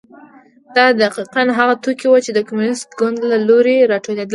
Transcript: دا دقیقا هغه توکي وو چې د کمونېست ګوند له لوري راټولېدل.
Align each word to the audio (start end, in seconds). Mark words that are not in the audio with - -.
دا 0.75 0.85
دقیقا 1.01 1.43
هغه 1.59 1.75
توکي 1.83 2.07
وو 2.07 2.23
چې 2.25 2.31
د 2.33 2.39
کمونېست 2.47 2.87
ګوند 2.99 3.17
له 3.31 3.37
لوري 3.47 3.77
راټولېدل. 3.91 4.29